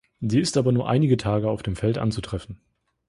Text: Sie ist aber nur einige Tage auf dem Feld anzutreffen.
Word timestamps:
Sie 0.19 0.39
ist 0.39 0.57
aber 0.57 0.71
nur 0.71 0.89
einige 0.89 1.15
Tage 1.15 1.47
auf 1.47 1.61
dem 1.61 1.75
Feld 1.75 1.99
anzutreffen. 1.99 2.59